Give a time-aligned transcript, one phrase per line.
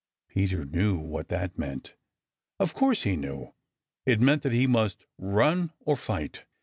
[0.29, 1.93] Peter knew what that meant.
[2.59, 3.53] Of course he knew.
[4.03, 6.43] It meant that he must run or fight.